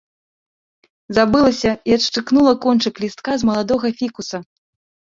[1.17, 4.47] Забылася і адшчыкнула кончык лістка з маладога фікуса.